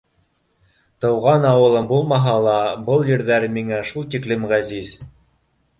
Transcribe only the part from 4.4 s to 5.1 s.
ғәзиз.